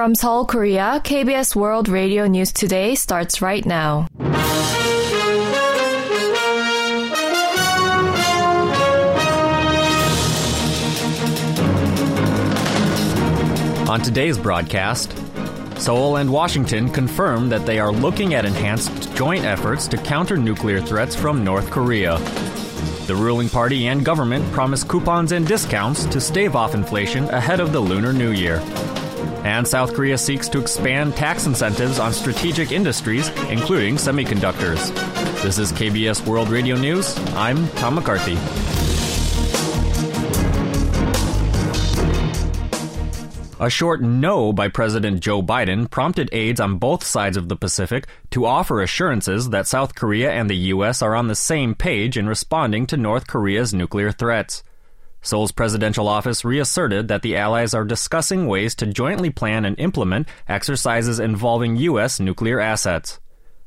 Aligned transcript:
From 0.00 0.14
Seoul, 0.14 0.46
Korea, 0.46 0.98
KBS 1.04 1.54
World 1.54 1.86
Radio 1.86 2.26
News 2.26 2.54
Today 2.54 2.94
starts 2.94 3.42
right 3.42 3.66
now. 3.66 4.08
On 13.90 14.00
today's 14.00 14.38
broadcast, 14.38 15.12
Seoul 15.76 16.16
and 16.16 16.32
Washington 16.32 16.88
confirm 16.88 17.50
that 17.50 17.66
they 17.66 17.78
are 17.78 17.92
looking 17.92 18.32
at 18.32 18.46
enhanced 18.46 19.14
joint 19.14 19.44
efforts 19.44 19.86
to 19.88 19.98
counter 19.98 20.38
nuclear 20.38 20.80
threats 20.80 21.14
from 21.14 21.44
North 21.44 21.70
Korea. 21.70 22.16
The 23.06 23.14
ruling 23.14 23.50
party 23.50 23.88
and 23.88 24.02
government 24.02 24.50
promise 24.52 24.82
coupons 24.82 25.32
and 25.32 25.46
discounts 25.46 26.06
to 26.06 26.22
stave 26.22 26.56
off 26.56 26.74
inflation 26.74 27.24
ahead 27.24 27.60
of 27.60 27.74
the 27.74 27.80
Lunar 27.80 28.14
New 28.14 28.30
Year. 28.30 28.62
And 29.44 29.66
South 29.66 29.94
Korea 29.94 30.18
seeks 30.18 30.48
to 30.50 30.60
expand 30.60 31.16
tax 31.16 31.46
incentives 31.46 31.98
on 31.98 32.12
strategic 32.12 32.72
industries, 32.72 33.28
including 33.48 33.96
semiconductors. 33.96 34.92
This 35.42 35.58
is 35.58 35.72
KBS 35.72 36.26
World 36.26 36.50
Radio 36.50 36.76
News. 36.76 37.16
I'm 37.34 37.68
Tom 37.70 37.94
McCarthy. 37.94 38.36
A 43.62 43.68
short 43.68 44.00
no 44.00 44.54
by 44.54 44.68
President 44.68 45.20
Joe 45.20 45.42
Biden 45.42 45.90
prompted 45.90 46.30
aides 46.32 46.60
on 46.60 46.78
both 46.78 47.04
sides 47.04 47.36
of 47.36 47.50
the 47.50 47.56
Pacific 47.56 48.06
to 48.30 48.46
offer 48.46 48.80
assurances 48.80 49.50
that 49.50 49.66
South 49.66 49.94
Korea 49.94 50.32
and 50.32 50.48
the 50.48 50.56
U.S. 50.72 51.02
are 51.02 51.14
on 51.14 51.28
the 51.28 51.34
same 51.34 51.74
page 51.74 52.16
in 52.16 52.26
responding 52.26 52.86
to 52.86 52.96
North 52.96 53.26
Korea's 53.26 53.74
nuclear 53.74 54.12
threats. 54.12 54.62
Seoul's 55.22 55.52
presidential 55.52 56.08
office 56.08 56.44
reasserted 56.44 57.08
that 57.08 57.22
the 57.22 57.36
allies 57.36 57.74
are 57.74 57.84
discussing 57.84 58.46
ways 58.46 58.74
to 58.76 58.86
jointly 58.86 59.30
plan 59.30 59.64
and 59.64 59.78
implement 59.78 60.26
exercises 60.48 61.20
involving 61.20 61.76
U.S. 61.76 62.18
nuclear 62.18 62.58
assets. 62.58 63.20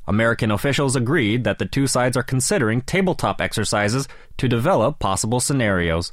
American 0.07 0.51
officials 0.51 0.95
agreed 0.95 1.43
that 1.43 1.59
the 1.59 1.65
two 1.65 1.87
sides 1.87 2.17
are 2.17 2.23
considering 2.23 2.81
tabletop 2.81 3.39
exercises 3.39 4.07
to 4.37 4.47
develop 4.49 4.99
possible 4.99 5.39
scenarios. 5.39 6.11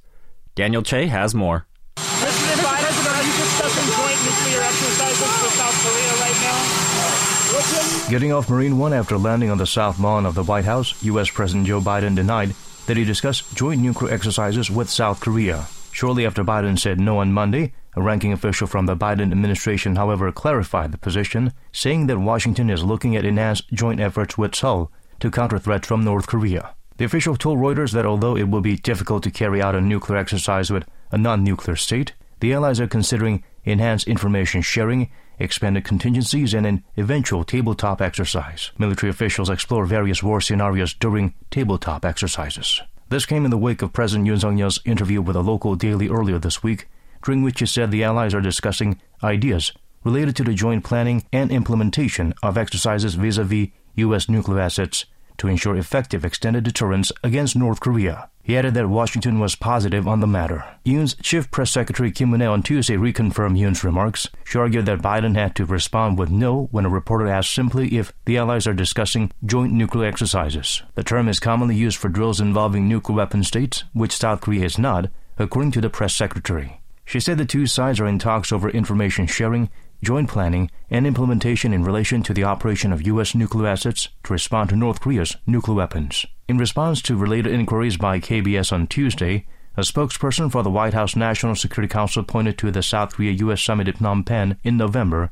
Daniel 0.55 0.83
Che 0.83 1.07
has 1.07 1.35
more. 1.35 1.67
President 1.97 2.61
Biden, 2.61 3.07
are 3.11 3.23
you 3.23 3.33
discussing 3.33 3.89
joint 3.97 4.21
nuclear 4.23 4.63
exercises 4.63 5.43
with 5.43 5.53
South 5.55 5.77
Korea 5.83 6.13
right 6.21 6.39
now? 6.43 8.11
Getting 8.11 8.33
off 8.33 8.49
Marine 8.51 8.79
One 8.79 8.93
after 8.93 9.17
landing 9.19 9.51
on 9.51 9.59
the 9.59 9.67
South 9.67 9.99
Lawn 9.99 10.27
of 10.27 10.35
the 10.35 10.45
White 10.45 10.65
House, 10.67 11.03
U.S. 11.03 11.31
President 11.31 11.67
Joe 11.67 11.81
Biden 11.81 12.15
denied 12.15 12.55
that 12.91 12.97
he 12.97 13.05
discussed 13.05 13.55
joint 13.55 13.81
nuclear 13.81 14.13
exercises 14.13 14.69
with 14.69 14.91
South 14.91 15.21
Korea. 15.21 15.69
Shortly 15.93 16.27
after 16.27 16.43
Biden 16.43 16.77
said 16.77 16.99
no 16.99 17.19
on 17.19 17.33
Monday, 17.33 17.73
a 17.95 18.03
ranking 18.03 18.33
official 18.33 18.67
from 18.67 18.87
the 18.87 18.97
Biden 18.97 19.31
administration, 19.31 19.95
however, 19.95 20.33
clarified 20.33 20.91
the 20.91 20.99
position, 20.99 21.53
saying 21.71 22.09
that 22.09 22.19
Washington 22.19 22.69
is 22.69 22.83
looking 22.83 23.15
at 23.15 23.25
enhanced 23.25 23.69
joint 23.73 24.01
efforts 24.01 24.37
with 24.37 24.57
Seoul 24.57 24.91
to 25.21 25.31
counter 25.31 25.61
threats 25.61 25.87
from 25.87 26.03
North 26.03 26.27
Korea. 26.27 26.75
The 26.97 27.05
official 27.05 27.37
told 27.37 27.61
Reuters 27.61 27.93
that 27.93 28.07
although 28.07 28.37
it 28.37 28.49
will 28.49 28.61
be 28.61 28.75
difficult 28.75 29.23
to 29.23 29.31
carry 29.31 29.63
out 29.63 29.77
a 29.77 29.81
nuclear 29.81 30.19
exercise 30.19 30.73
with 30.73 30.85
a 31.13 31.17
non 31.17 31.45
nuclear 31.45 31.77
state, 31.77 32.15
the 32.41 32.53
allies 32.53 32.81
are 32.81 32.89
considering 32.89 33.45
enhanced 33.63 34.09
information 34.09 34.63
sharing, 34.63 35.11
expanded 35.41 35.85
contingencies, 35.85 36.55
and 36.55 36.67
an 36.67 36.85
eventual 36.97 37.43
tabletop 37.43 38.01
exercise. 38.01 38.71
Military 38.79 39.11
officials 39.11 39.51
explore 39.51 39.87
various 39.87 40.23
war 40.23 40.41
scenarios 40.41 40.95
during 40.95 41.35
tabletop 41.51 42.05
exercises. 42.05 42.81
This 43.09 43.27
came 43.27 43.45
in 43.45 43.51
the 43.51 43.59
wake 43.59 43.83
of 43.83 43.93
President 43.93 44.29
Yoon 44.29 44.41
Suk-yeol's 44.41 44.81
interview 44.85 45.21
with 45.21 45.35
a 45.35 45.41
local 45.41 45.75
daily 45.75 46.09
earlier 46.09 46.39
this 46.39 46.63
week, 46.63 46.89
during 47.25 47.43
which 47.43 47.59
he 47.59 47.67
said 47.67 47.91
the 47.91 48.05
allies 48.05 48.35
are 48.35 48.41
discussing 48.41 49.01
ideas 49.23 49.73
related 50.05 50.37
to 50.37 50.45
the 50.45 50.55
joint 50.55 50.85
planning 50.85 51.25
and 51.33 51.51
implementation 51.51 52.33
of 52.43 52.57
exercises 52.57 53.15
vis-a-vis 53.15 53.69
U.S. 53.97 54.29
nuclear 54.29 54.61
assets 54.61 55.05
to 55.37 55.49
ensure 55.49 55.77
effective 55.77 56.25
extended 56.25 56.65
deterrence 56.65 57.13
against 57.25 57.57
North 57.57 57.81
Korea. 57.81 58.31
He 58.51 58.57
added 58.57 58.75
that 58.75 58.89
Washington 58.89 59.39
was 59.39 59.55
positive 59.55 60.09
on 60.09 60.19
the 60.19 60.27
matter. 60.27 60.65
Yoon's 60.85 61.15
chief 61.23 61.53
press 61.53 61.71
secretary 61.71 62.11
Kim 62.11 62.31
Moon-ae 62.31 62.47
on 62.47 62.65
Tuesday 62.65 62.97
reconfirmed 62.97 63.57
Yoon's 63.57 63.85
remarks. 63.85 64.29
She 64.45 64.59
argued 64.59 64.87
that 64.87 64.99
Biden 64.99 65.37
had 65.37 65.55
to 65.55 65.65
respond 65.65 66.19
with 66.19 66.31
no 66.31 66.67
when 66.73 66.85
a 66.85 66.89
reporter 66.89 67.29
asked 67.29 67.55
simply 67.55 67.97
if 67.97 68.13
the 68.25 68.39
allies 68.39 68.67
are 68.67 68.75
discussing 68.75 69.31
joint 69.47 69.73
nuclear 69.73 70.09
exercises. 70.09 70.83
The 70.97 71.05
term 71.05 71.29
is 71.29 71.39
commonly 71.39 71.77
used 71.77 71.97
for 71.97 72.09
drills 72.09 72.41
involving 72.41 72.89
nuclear 72.89 73.19
weapon 73.19 73.45
states, 73.45 73.85
which 73.93 74.17
South 74.17 74.41
Korea 74.41 74.65
is 74.65 74.81
not, 74.81 75.11
according 75.39 75.71
to 75.71 75.81
the 75.81 75.89
press 75.89 76.13
secretary. 76.13 76.81
She 77.05 77.21
said 77.21 77.39
the 77.39 77.45
two 77.45 77.69
sides 77.69 78.01
are 78.01 78.07
in 78.09 78.19
talks 78.19 78.51
over 78.51 78.69
information 78.69 79.29
sharing 79.29 79.71
joint 80.03 80.29
planning, 80.29 80.71
and 80.91 81.07
implementation 81.07 81.73
in 81.73 81.85
relation 81.85 82.23
to 82.23 82.35
the 82.35 82.45
operation 82.45 82.93
of 82.93 83.07
U.S. 83.07 83.35
nuclear 83.35 83.69
assets 83.69 84.09
to 84.25 84.33
respond 84.33 84.71
to 84.71 84.77
North 84.77 85.01
Korea's 85.01 85.37
nuclear 85.47 85.77
weapons. 85.77 86.27
In 86.51 86.59
response 86.59 87.01
to 87.03 87.15
related 87.15 87.53
inquiries 87.53 87.97
by 87.97 88.19
KBS 88.19 88.73
on 88.73 88.89
Tuesday, 88.89 89.47
a 89.77 89.83
spokesperson 89.83 90.51
for 90.51 90.65
the 90.65 90.71
White 90.71 90.95
House 90.95 91.15
National 91.15 91.55
Security 91.55 91.89
Council 91.89 92.25
pointed 92.25 92.59
to 92.59 92.73
the 92.73 92.83
South 92.83 93.15
Korea 93.15 93.31
U.S. 93.31 93.63
summit 93.63 93.87
in 93.87 93.95
Phnom 93.95 94.27
Penh 94.27 94.57
in 94.65 94.77
November, 94.77 95.31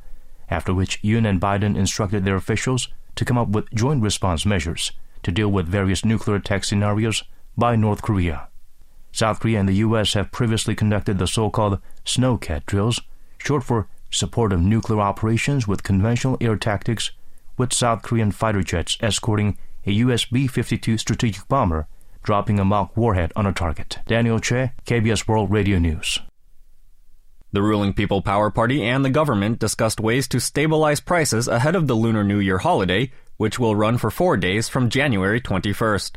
after 0.48 0.72
which 0.72 1.02
Yoon 1.02 1.28
and 1.28 1.40
Biden 1.40 1.76
instructed 1.76 2.24
their 2.24 2.36
officials 2.36 2.86
to 3.16 3.24
come 3.24 3.36
up 3.36 3.48
with 3.48 3.68
joint 3.74 4.00
response 4.00 4.46
measures 4.46 4.92
to 5.24 5.32
deal 5.32 5.48
with 5.48 5.66
various 5.66 6.04
nuclear 6.04 6.36
attack 6.36 6.62
scenarios 6.62 7.24
by 7.56 7.74
North 7.74 8.00
Korea. 8.00 8.46
South 9.10 9.40
Korea 9.40 9.58
and 9.58 9.68
the 9.68 9.82
U.S. 9.88 10.12
have 10.12 10.30
previously 10.30 10.76
conducted 10.76 11.18
the 11.18 11.26
so-called 11.26 11.80
Snowcat 12.04 12.64
drills, 12.64 13.00
short 13.38 13.64
for 13.64 13.88
support 14.08 14.52
of 14.52 14.60
nuclear 14.60 15.00
operations 15.00 15.66
with 15.66 15.82
conventional 15.82 16.38
air 16.40 16.54
tactics, 16.54 17.10
with 17.56 17.72
South 17.72 18.02
Korean 18.02 18.30
fighter 18.30 18.62
jets 18.62 18.96
escorting 19.00 19.58
a 19.88 19.92
US 20.04 20.26
B 20.26 20.46
52 20.46 20.98
strategic 20.98 21.48
bomber 21.48 21.88
dropping 22.22 22.58
a 22.58 22.64
mock 22.64 22.94
warhead 22.94 23.32
on 23.34 23.46
a 23.46 23.52
target. 23.52 23.98
Daniel 24.06 24.38
Che, 24.38 24.72
KBS 24.84 25.26
World 25.26 25.50
Radio 25.50 25.78
News. 25.78 26.20
The 27.52 27.62
ruling 27.62 27.94
People 27.94 28.20
Power 28.20 28.50
Party 28.50 28.84
and 28.84 29.02
the 29.02 29.10
government 29.10 29.58
discussed 29.58 29.98
ways 29.98 30.28
to 30.28 30.40
stabilize 30.40 31.00
prices 31.00 31.48
ahead 31.48 31.74
of 31.74 31.86
the 31.86 31.94
Lunar 31.94 32.22
New 32.22 32.38
Year 32.38 32.58
holiday, 32.58 33.10
which 33.38 33.58
will 33.58 33.74
run 33.74 33.96
for 33.96 34.10
four 34.10 34.36
days 34.36 34.68
from 34.68 34.90
January 34.90 35.40
21st. 35.40 36.16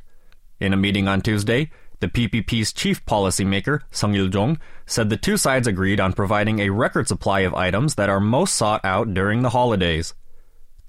In 0.59 0.73
a 0.73 0.77
meeting 0.77 1.07
on 1.07 1.21
Tuesday, 1.21 1.71
the 2.01 2.09
PPP's 2.09 2.73
chief 2.73 3.05
policymaker, 3.05 3.83
Sung 3.89 4.13
Il-jong, 4.15 4.59
said 4.85 5.09
the 5.09 5.15
two 5.15 5.37
sides 5.37 5.67
agreed 5.67 6.01
on 6.01 6.11
providing 6.11 6.59
a 6.59 6.71
record 6.71 7.07
supply 7.07 7.41
of 7.41 7.53
items 7.53 7.95
that 7.95 8.09
are 8.09 8.19
most 8.19 8.55
sought 8.55 8.83
out 8.83 9.13
during 9.13 9.43
the 9.43 9.51
holidays. 9.51 10.13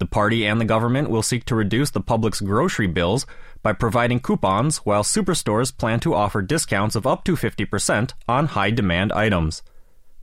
The 0.02 0.06
party 0.06 0.44
and 0.44 0.60
the 0.60 0.64
government 0.64 1.10
will 1.10 1.22
seek 1.22 1.44
to 1.44 1.54
reduce 1.54 1.90
the 1.90 2.00
public's 2.00 2.40
grocery 2.40 2.88
bills 2.88 3.24
by 3.62 3.72
providing 3.72 4.18
coupons, 4.18 4.78
while 4.78 5.04
superstores 5.04 5.70
plan 5.70 6.00
to 6.00 6.12
offer 6.12 6.42
discounts 6.42 6.96
of 6.96 7.06
up 7.06 7.22
to 7.22 7.36
50% 7.36 8.12
on 8.26 8.46
high 8.46 8.72
demand 8.72 9.12
items. 9.12 9.62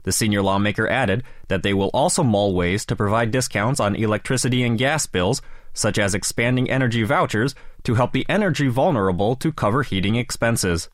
The 0.02 0.12
senior 0.12 0.42
lawmaker 0.42 0.86
added 0.86 1.22
that 1.48 1.62
they 1.62 1.72
will 1.72 1.88
also 1.94 2.22
mull 2.22 2.54
ways 2.54 2.84
to 2.84 2.94
provide 2.94 3.30
discounts 3.30 3.80
on 3.80 3.96
electricity 3.96 4.62
and 4.64 4.76
gas 4.76 5.06
bills 5.06 5.40
such 5.72 5.98
as 5.98 6.14
expanding 6.14 6.68
energy 6.68 7.02
vouchers 7.02 7.54
to 7.84 7.94
help 7.94 8.12
the 8.12 8.26
energy 8.28 8.68
vulnerable 8.68 9.34
to 9.36 9.50
cover 9.50 9.82
heating 9.82 10.16
expenses. 10.16 10.90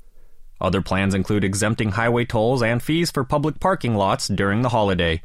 Other 0.60 0.80
plans 0.80 1.12
include 1.12 1.42
exempting 1.42 1.90
highway 1.90 2.24
tolls 2.24 2.62
and 2.62 2.80
fees 2.80 3.10
for 3.10 3.24
public 3.24 3.58
parking 3.58 3.96
lots 3.96 4.28
during 4.28 4.62
the 4.62 4.68
holiday. 4.68 5.22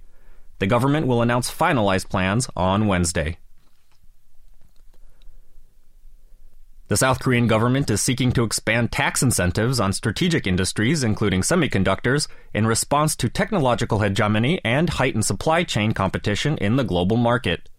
The 0.58 0.66
government 0.66 1.06
will 1.06 1.22
announce 1.22 1.54
finalized 1.54 2.10
plans 2.10 2.50
on 2.56 2.88
Wednesday. 2.88 3.38
The 6.92 6.98
South 6.98 7.22
Korean 7.22 7.48
government 7.48 7.90
is 7.90 8.02
seeking 8.02 8.34
to 8.34 8.44
expand 8.44 8.92
tax 8.92 9.24
incentives 9.24 9.80
on 9.80 9.94
strategic 9.94 10.46
industries, 10.46 11.06
including 11.06 11.40
semiconductors, 11.40 12.28
in 12.54 12.68
response 12.68 13.16
to 13.16 13.30
technological 13.30 14.00
hegemony 14.00 14.60
and 14.66 14.90
heightened 14.90 15.24
supply 15.24 15.64
chain 15.64 15.94
competition 15.94 16.58
in 16.58 16.76
the 16.76 16.84
global 16.84 17.16
market. 17.16 17.70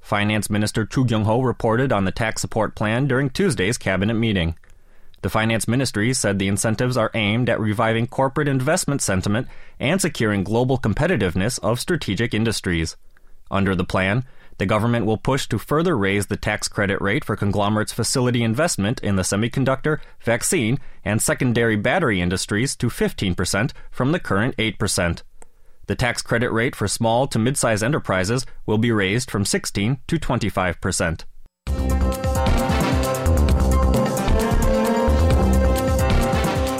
Finance 0.00 0.48
Minister 0.50 0.86
Chu 0.86 1.04
Kyung-ho 1.04 1.40
reported 1.40 1.92
on 1.92 2.04
the 2.04 2.12
tax 2.12 2.42
support 2.42 2.76
plan 2.76 3.08
during 3.08 3.28
Tuesday's 3.28 3.76
cabinet 3.76 4.14
meeting. 4.14 4.56
The 5.22 5.30
finance 5.30 5.66
ministry 5.66 6.12
said 6.14 6.38
the 6.38 6.46
incentives 6.46 6.96
are 6.96 7.10
aimed 7.12 7.48
at 7.48 7.58
reviving 7.58 8.06
corporate 8.06 8.46
investment 8.46 9.02
sentiment 9.02 9.48
and 9.80 10.00
securing 10.00 10.44
global 10.44 10.78
competitiveness 10.78 11.58
of 11.58 11.80
strategic 11.80 12.32
industries. 12.32 12.96
Under 13.50 13.74
the 13.74 13.82
plan, 13.82 14.24
the 14.58 14.66
government 14.66 15.06
will 15.06 15.16
push 15.16 15.46
to 15.48 15.58
further 15.58 15.96
raise 15.96 16.26
the 16.26 16.36
tax 16.36 16.68
credit 16.68 17.00
rate 17.00 17.24
for 17.24 17.36
conglomerates' 17.36 17.92
facility 17.92 18.42
investment 18.42 19.00
in 19.00 19.16
the 19.16 19.22
semiconductor, 19.22 19.98
vaccine, 20.20 20.78
and 21.04 21.20
secondary 21.20 21.76
battery 21.76 22.20
industries 22.20 22.76
to 22.76 22.88
15% 22.88 23.72
from 23.90 24.12
the 24.12 24.20
current 24.20 24.56
8%. 24.56 25.22
The 25.86 25.94
tax 25.94 26.22
credit 26.22 26.50
rate 26.50 26.74
for 26.74 26.88
small 26.88 27.26
to 27.26 27.38
mid-size 27.38 27.82
enterprises 27.82 28.46
will 28.64 28.78
be 28.78 28.90
raised 28.90 29.30
from 29.30 29.44
16 29.44 29.98
to 30.06 30.18
25 30.18 30.80
percent. 30.80 31.26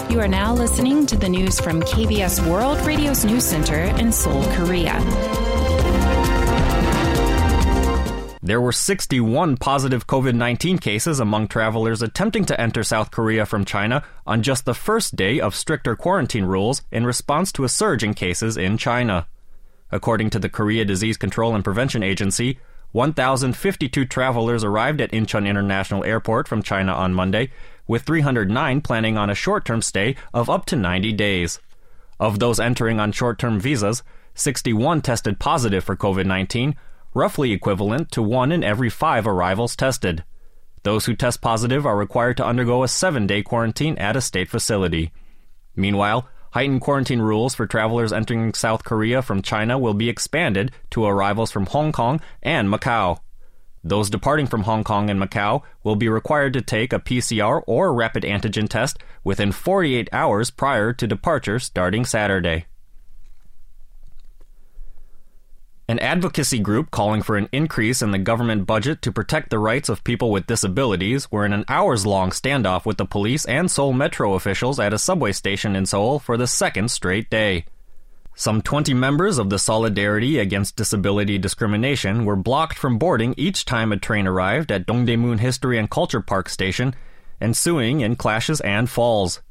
You 0.09 0.21
are 0.21 0.29
now 0.29 0.53
listening 0.53 1.05
to 1.07 1.17
the 1.17 1.27
news 1.27 1.59
from 1.59 1.81
KBS 1.81 2.49
World 2.49 2.79
Radio's 2.85 3.25
News 3.25 3.43
Center 3.43 3.81
in 3.99 4.11
Seoul, 4.11 4.43
Korea. 4.53 5.54
There 8.45 8.61
were 8.61 8.71
61 8.71 9.57
positive 9.57 10.05
COVID 10.05 10.35
19 10.35 10.77
cases 10.77 11.19
among 11.19 11.47
travelers 11.47 12.03
attempting 12.03 12.45
to 12.45 12.61
enter 12.61 12.83
South 12.83 13.09
Korea 13.09 13.43
from 13.43 13.65
China 13.65 14.03
on 14.27 14.43
just 14.43 14.65
the 14.65 14.75
first 14.75 15.15
day 15.15 15.39
of 15.39 15.55
stricter 15.55 15.95
quarantine 15.95 16.45
rules 16.45 16.83
in 16.91 17.07
response 17.07 17.51
to 17.53 17.63
a 17.63 17.69
surge 17.69 18.03
in 18.03 18.13
cases 18.13 18.55
in 18.55 18.77
China. 18.77 19.25
According 19.91 20.29
to 20.29 20.37
the 20.37 20.47
Korea 20.47 20.85
Disease 20.85 21.17
Control 21.17 21.55
and 21.55 21.63
Prevention 21.63 22.03
Agency, 22.03 22.59
1,052 22.91 24.05
travelers 24.05 24.63
arrived 24.63 25.01
at 25.01 25.11
Incheon 25.11 25.47
International 25.47 26.03
Airport 26.03 26.47
from 26.47 26.61
China 26.61 26.93
on 26.93 27.15
Monday, 27.15 27.49
with 27.87 28.03
309 28.03 28.79
planning 28.81 29.17
on 29.17 29.31
a 29.31 29.33
short 29.33 29.65
term 29.65 29.81
stay 29.81 30.15
of 30.35 30.51
up 30.51 30.67
to 30.67 30.75
90 30.75 31.13
days. 31.13 31.59
Of 32.19 32.37
those 32.37 32.59
entering 32.59 32.99
on 32.99 33.11
short 33.11 33.39
term 33.39 33.59
visas, 33.59 34.03
61 34.35 35.01
tested 35.01 35.39
positive 35.39 35.83
for 35.83 35.95
COVID 35.95 36.27
19 36.27 36.75
roughly 37.15 37.53
equivalent 37.53 38.11
to 38.11 38.21
one 38.21 38.51
in 38.51 38.63
every 38.63 38.89
five 38.89 39.25
arrivals 39.25 39.75
tested. 39.75 40.23
Those 40.83 41.05
who 41.05 41.15
test 41.15 41.41
positive 41.41 41.85
are 41.85 41.97
required 41.97 42.37
to 42.37 42.45
undergo 42.45 42.83
a 42.83 42.87
seven 42.87 43.25
day 43.25 43.41
quarantine 43.41 43.97
at 43.97 44.15
a 44.15 44.21
state 44.21 44.49
facility. 44.49 45.11
Meanwhile, 45.75 46.27
heightened 46.51 46.81
quarantine 46.81 47.21
rules 47.21 47.55
for 47.55 47.65
travelers 47.65 48.13
entering 48.13 48.53
South 48.53 48.83
Korea 48.83 49.21
from 49.21 49.41
China 49.41 49.79
will 49.79 49.95
be 49.95 50.09
expanded 50.09 50.71
to 50.91 51.05
arrivals 51.05 51.51
from 51.51 51.65
Hong 51.65 51.91
Kong 51.91 52.21
and 52.43 52.69
Macau. 52.69 53.19
Those 53.83 54.09
departing 54.09 54.47
from 54.47 54.63
Hong 54.63 54.83
Kong 54.83 55.09
and 55.09 55.21
Macau 55.21 55.61
will 55.83 55.95
be 55.95 56.09
required 56.09 56.53
to 56.53 56.61
take 56.61 56.91
a 56.91 56.99
PCR 56.99 57.61
or 57.65 57.93
rapid 57.93 58.23
antigen 58.23 58.67
test 58.67 58.97
within 59.23 59.51
48 59.51 60.09
hours 60.11 60.51
prior 60.51 60.91
to 60.93 61.07
departure 61.07 61.59
starting 61.59 62.03
Saturday. 62.03 62.65
An 65.87 65.99
advocacy 65.99 66.57
group 66.57 66.89
calling 66.89 67.21
for 67.21 67.37
an 67.37 67.47
increase 67.51 68.01
in 68.01 68.09
the 68.09 68.17
government 68.17 68.65
budget 68.65 69.03
to 69.03 69.11
protect 69.11 69.51
the 69.51 69.59
rights 69.59 69.87
of 69.87 70.03
people 70.03 70.31
with 70.31 70.47
disabilities 70.47 71.31
were 71.31 71.45
in 71.45 71.53
an 71.53 71.63
hours 71.67 72.07
long 72.07 72.31
standoff 72.31 72.87
with 72.87 72.97
the 72.97 73.05
police 73.05 73.45
and 73.45 73.69
Seoul 73.69 73.93
Metro 73.93 74.33
officials 74.33 74.79
at 74.79 74.93
a 74.93 74.97
subway 74.97 75.31
station 75.31 75.75
in 75.75 75.85
Seoul 75.85 76.17
for 76.17 76.37
the 76.37 76.47
second 76.47 76.89
straight 76.89 77.29
day. 77.29 77.65
Some 78.33 78.63
20 78.63 78.95
members 78.95 79.37
of 79.37 79.51
the 79.51 79.59
Solidarity 79.59 80.39
Against 80.39 80.75
Disability 80.75 81.37
Discrimination 81.37 82.25
were 82.25 82.35
blocked 82.35 82.79
from 82.79 82.97
boarding 82.97 83.35
each 83.37 83.63
time 83.63 83.91
a 83.91 83.97
train 83.97 84.25
arrived 84.25 84.71
at 84.71 84.87
Dongdaemun 84.87 85.39
History 85.39 85.77
and 85.77 85.87
Culture 85.87 86.19
Park 86.19 86.49
station, 86.49 86.95
ensuing 87.39 88.01
in 88.01 88.15
clashes 88.15 88.59
and 88.61 88.89
falls. 88.89 89.43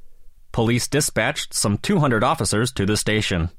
Police 0.51 0.89
dispatched 0.89 1.55
some 1.55 1.79
200 1.79 2.25
officers 2.25 2.73
to 2.73 2.85
the 2.85 2.97
station. 2.97 3.51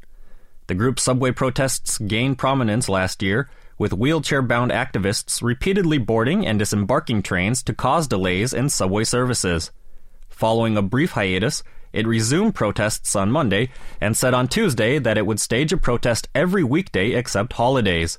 The 0.68 0.76
group's 0.76 1.04
subway 1.04 1.32
protests 1.32 2.00
gained 2.00 2.40
prominence 2.40 2.90
last 2.90 3.22
year, 3.22 3.50
with 3.78 3.94
wheelchair 3.94 4.42
bound 4.42 4.72
activists 4.72 5.44
repeatedly 5.44 6.00
boarding 6.00 6.48
and 6.48 6.58
disembarking 6.58 7.22
trains 7.22 7.62
to 7.64 7.74
cause 7.74 8.08
delays 8.08 8.54
in 8.54 8.70
subway 8.70 9.04
services. 9.04 9.72
Following 10.30 10.76
a 10.76 10.82
brief 10.82 11.12
hiatus, 11.12 11.62
it 11.94 12.08
resumed 12.08 12.56
protests 12.56 13.16
on 13.16 13.32
Monday 13.32 13.70
and 14.02 14.18
said 14.18 14.34
on 14.34 14.48
Tuesday 14.48 14.98
that 14.98 15.18
it 15.18 15.26
would 15.26 15.40
stage 15.40 15.72
a 15.72 15.78
protest 15.78 16.28
every 16.34 16.64
weekday 16.64 17.12
except 17.12 17.54
holidays. 17.54 18.18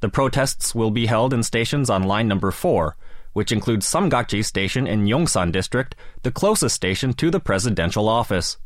The 0.00 0.08
protests 0.08 0.74
will 0.74 0.90
be 0.90 1.06
held 1.06 1.32
in 1.32 1.42
stations 1.42 1.90
on 1.90 2.04
line 2.04 2.28
number 2.28 2.50
4, 2.50 2.96
which 3.32 3.50
includes 3.50 3.86
Samgakji 3.86 4.44
Station 4.44 4.86
in 4.86 5.06
Yongsan 5.06 5.52
District, 5.52 5.96
the 6.22 6.30
closest 6.30 6.76
station 6.76 7.12
to 7.14 7.30
the 7.30 7.40
presidential 7.40 8.08
office. 8.08 8.58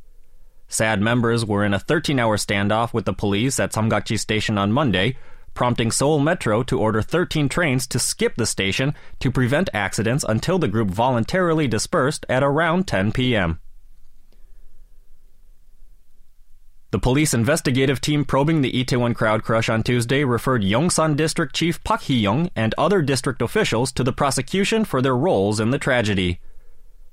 SADD 0.73 1.01
members 1.01 1.45
were 1.45 1.65
in 1.65 1.75
a 1.75 1.79
13 1.79 2.19
hour 2.19 2.39
standoff 2.39 2.95
with 2.95 3.05
the 3.05 3.13
police 3.13 3.61
at 3.61 3.73
Samgakji 3.73 4.19
Station 4.19 4.57
on 4.57 4.73
Monday, 4.73 5.19
prompting 5.53 5.91
Seoul 5.91 6.19
Metro 6.19 6.63
to 6.63 6.81
order 6.81 7.03
13 7.03 7.51
trains 7.51 7.87
to 7.89 7.99
skip 7.99 8.37
the 8.37 8.47
station 8.47 8.95
to 9.21 9.31
prevent 9.31 9.69
accidents 9.75 10.25
until 10.27 10.59
the 10.59 10.69
group 10.69 10.89
voluntarily 10.89 11.69
dispersed 11.69 12.25
at 12.31 12.43
around 12.43 12.89
10 12.89 13.13
p.m. 13.13 13.61
The 16.91 16.99
police 16.99 17.35
investigative 17.35 18.01
team 18.01 18.25
probing 18.25 18.63
the 18.63 18.73
Itaewon 18.73 19.15
crowd 19.15 19.43
crush 19.43 19.69
on 19.69 19.83
Tuesday 19.83 20.25
referred 20.25 20.63
Yongsan 20.63 21.17
District 21.17 21.55
Chief 21.55 21.83
Park 21.85 22.03
Hee-young 22.03 22.51
and 22.57 22.75
other 22.79 23.03
district 23.03 23.43
officials 23.43 23.93
to 23.93 24.03
the 24.03 24.13
prosecution 24.13 24.85
for 24.87 25.03
their 25.03 25.17
roles 25.17 25.61
in 25.61 25.71
the 25.71 25.79
tragedy. 25.79 26.41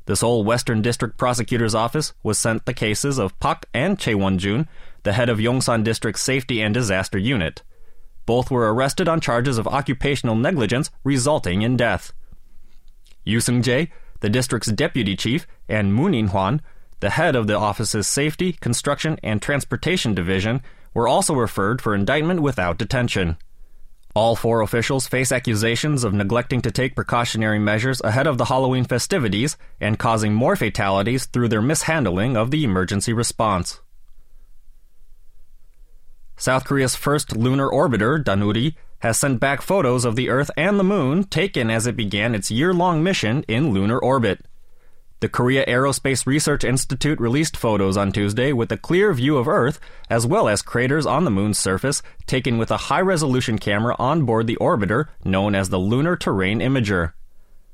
The 0.09 0.15
Seoul 0.15 0.43
Western 0.43 0.81
District 0.81 1.19
Prosecutor's 1.19 1.75
Office 1.75 2.13
was 2.23 2.39
sent 2.39 2.65
the 2.65 2.73
cases 2.73 3.19
of 3.19 3.39
Park 3.39 3.67
and 3.75 3.99
Choi 3.99 4.17
Won-jun, 4.17 4.67
the 5.03 5.13
head 5.13 5.29
of 5.29 5.37
Yongsan 5.37 5.83
District's 5.83 6.23
Safety 6.23 6.63
and 6.63 6.73
Disaster 6.73 7.19
Unit. 7.19 7.61
Both 8.25 8.49
were 8.49 8.73
arrested 8.73 9.07
on 9.07 9.21
charges 9.21 9.59
of 9.59 9.67
occupational 9.67 10.35
negligence 10.35 10.89
resulting 11.03 11.61
in 11.61 11.77
death. 11.77 12.11
Yu 13.23 13.37
Seung-jae, 13.37 13.91
the 14.21 14.31
district's 14.31 14.71
deputy 14.71 15.15
chief, 15.15 15.45
and 15.67 15.93
Moon 15.93 16.15
In-hwan, 16.15 16.63
the 17.01 17.11
head 17.11 17.35
of 17.35 17.45
the 17.45 17.59
office's 17.59 18.07
Safety, 18.07 18.53
Construction, 18.53 19.19
and 19.21 19.39
Transportation 19.39 20.15
Division, 20.15 20.63
were 20.95 21.07
also 21.07 21.35
referred 21.35 21.83
for 21.83 21.93
indictment 21.93 22.41
without 22.41 22.79
detention. 22.79 23.37
All 24.15 24.35
four 24.35 24.61
officials 24.61 25.07
face 25.07 25.31
accusations 25.31 26.03
of 26.03 26.13
neglecting 26.13 26.61
to 26.63 26.71
take 26.71 26.95
precautionary 26.95 27.59
measures 27.59 28.01
ahead 28.01 28.25
of 28.25 28.39
the 28.39 28.45
Halloween 28.45 28.83
festivities 28.83 29.55
and 29.79 29.99
causing 29.99 30.33
more 30.33 30.55
fatalities 30.55 31.25
through 31.27 31.49
their 31.49 31.61
mishandling 31.61 32.35
of 32.35 32.49
the 32.49 32.63
emergency 32.63 33.13
response. 33.13 33.79
South 36.37 36.65
Korea's 36.65 36.95
first 36.95 37.35
lunar 37.35 37.69
orbiter, 37.69 38.23
Danuri, 38.23 38.75
has 38.99 39.19
sent 39.19 39.39
back 39.39 39.61
photos 39.61 40.05
of 40.05 40.15
the 40.15 40.29
Earth 40.29 40.49
and 40.57 40.79
the 40.79 40.83
Moon 40.83 41.23
taken 41.23 41.69
as 41.69 41.85
it 41.85 41.95
began 41.95 42.33
its 42.33 42.49
year 42.49 42.73
long 42.73 43.03
mission 43.03 43.43
in 43.47 43.71
lunar 43.71 43.99
orbit. 43.99 44.43
The 45.21 45.27
Korea 45.27 45.65
Aerospace 45.65 46.25
Research 46.25 46.63
Institute 46.63 47.19
released 47.19 47.57
photos 47.57 47.97
on 47.97 48.13
Tuesday 48.13 48.53
with 48.53 48.71
a 48.71 48.77
clear 48.77 49.11
view 49.11 49.35
of 49.35 49.49
Earth, 49.49 49.77
as 50.09 50.25
well 50.25 50.47
as 50.47 50.61
craters 50.61 51.05
on 51.05 51.25
the 51.25 51.31
moon's 51.31 51.59
surface, 51.59 52.01
taken 52.25 52.57
with 52.57 52.71
a 52.71 52.87
high 52.87 53.01
resolution 53.01 53.59
camera 53.59 53.97
on 53.99 54.23
board 54.23 54.47
the 54.47 54.55
orbiter 54.61 55.07
known 55.25 55.55
as 55.55 55.67
the 55.67 55.77
Lunar 55.77 56.15
Terrain 56.15 56.61
Imager. 56.61 57.11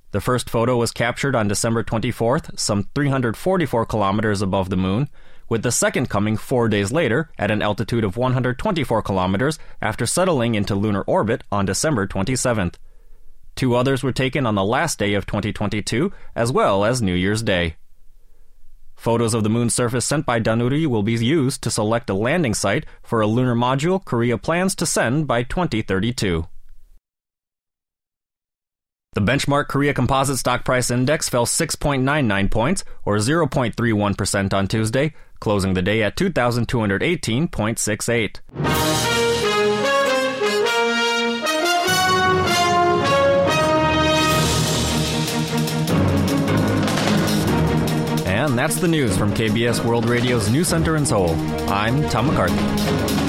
The 0.09 0.21
first 0.21 0.49
photo 0.49 0.75
was 0.77 0.91
captured 0.91 1.35
on 1.35 1.47
December 1.47 1.83
24th, 1.83 2.57
some 2.57 2.89
344 2.95 3.85
kilometers 3.85 4.41
above 4.41 4.71
the 4.71 4.75
moon, 4.75 5.07
with 5.47 5.61
the 5.61 5.71
second 5.71 6.09
coming 6.09 6.37
four 6.37 6.67
days 6.67 6.91
later 6.91 7.29
at 7.37 7.51
an 7.51 7.61
altitude 7.61 8.03
of 8.03 8.17
124 8.17 9.03
kilometers 9.03 9.59
after 9.83 10.07
settling 10.07 10.55
into 10.55 10.73
lunar 10.73 11.03
orbit 11.03 11.43
on 11.51 11.67
December 11.67 12.07
27th. 12.07 12.73
Two 13.55 13.75
others 13.75 14.03
were 14.03 14.11
taken 14.11 14.45
on 14.45 14.55
the 14.55 14.63
last 14.63 14.99
day 14.99 15.13
of 15.13 15.25
2022, 15.25 16.11
as 16.35 16.51
well 16.51 16.83
as 16.83 17.01
New 17.01 17.13
Year's 17.13 17.41
Day. 17.41 17.75
Photos 18.95 19.33
of 19.33 19.43
the 19.43 19.49
moon's 19.49 19.73
surface 19.73 20.05
sent 20.05 20.25
by 20.25 20.39
Danuri 20.39 20.87
will 20.87 21.03
be 21.03 21.13
used 21.13 21.61
to 21.63 21.71
select 21.71 22.09
a 22.09 22.13
landing 22.13 22.53
site 22.53 22.85
for 23.03 23.21
a 23.21 23.27
lunar 23.27 23.55
module 23.55 24.03
Korea 24.03 24.37
plans 24.37 24.75
to 24.75 24.85
send 24.85 25.27
by 25.27 25.43
2032. 25.43 26.47
The 29.13 29.21
benchmark 29.21 29.69
Korea 29.69 29.93
Composite 29.93 30.37
Stock 30.37 30.65
Price 30.65 30.91
Index 30.91 31.29
fell 31.29 31.45
6.99 31.45 32.51
points, 32.51 32.83
or 33.05 33.15
0.31% 33.17 34.53
on 34.53 34.67
Tuesday, 34.67 35.13
closing 35.39 35.73
the 35.73 35.81
day 35.81 36.03
at 36.03 36.17
2,218.68. 36.17 39.14
that's 48.65 48.81
the 48.81 48.87
news 48.87 49.15
from 49.15 49.31
KBS 49.31 49.85
World 49.85 50.09
Radio's 50.09 50.49
News 50.49 50.69
Center 50.69 50.95
in 50.95 51.05
Seoul. 51.05 51.29
I'm 51.69 52.01
Tom 52.09 52.25
McCarthy. 52.25 53.24